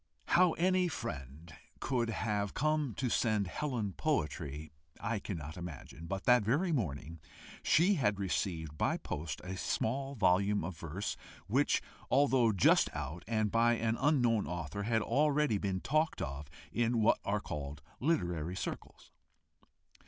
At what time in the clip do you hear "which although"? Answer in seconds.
11.45-12.51